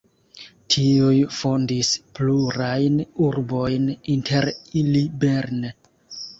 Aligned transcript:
Tiuj 0.75 1.17
fondis 1.39 1.91
plurajn 2.21 2.97
urbojn, 3.29 3.87
inter 4.17 4.53
ili 4.85 5.07
Bern. 5.27 5.65